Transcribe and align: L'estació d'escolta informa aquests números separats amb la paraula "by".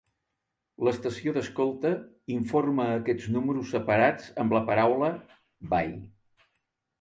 L'estació 0.85 1.33
d'escolta 1.35 1.91
informa 2.35 2.87
aquests 2.95 3.29
números 3.37 3.75
separats 3.77 4.33
amb 4.45 4.57
la 4.59 4.63
paraula 4.71 5.13
"by". 5.77 5.93